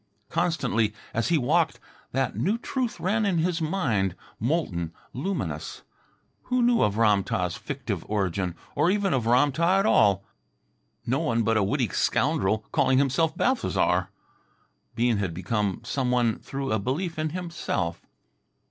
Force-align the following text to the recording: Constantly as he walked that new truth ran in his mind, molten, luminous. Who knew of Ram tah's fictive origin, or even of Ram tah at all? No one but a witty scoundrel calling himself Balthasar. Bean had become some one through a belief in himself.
Constantly 0.31 0.95
as 1.13 1.27
he 1.27 1.37
walked 1.37 1.79
that 2.11 2.35
new 2.35 2.57
truth 2.57 2.99
ran 2.99 3.23
in 3.23 3.37
his 3.37 3.61
mind, 3.61 4.15
molten, 4.39 4.91
luminous. 5.13 5.83
Who 6.45 6.63
knew 6.63 6.81
of 6.81 6.97
Ram 6.97 7.23
tah's 7.23 7.55
fictive 7.55 8.03
origin, 8.07 8.55
or 8.73 8.89
even 8.89 9.13
of 9.13 9.27
Ram 9.27 9.51
tah 9.51 9.77
at 9.77 9.85
all? 9.85 10.25
No 11.05 11.19
one 11.19 11.43
but 11.43 11.55
a 11.55 11.61
witty 11.63 11.89
scoundrel 11.89 12.65
calling 12.71 12.97
himself 12.97 13.37
Balthasar. 13.37 14.09
Bean 14.95 15.17
had 15.17 15.35
become 15.35 15.81
some 15.83 16.09
one 16.09 16.39
through 16.39 16.71
a 16.71 16.79
belief 16.79 17.19
in 17.19 17.29
himself. 17.29 18.01